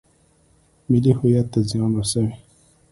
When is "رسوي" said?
1.99-2.31